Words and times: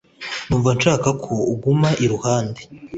numva 0.47 0.69
nshaka 0.77 1.09
ko 1.23 1.33
unguma 1.51 1.89
i 2.03 2.05
ruhande 2.11 2.61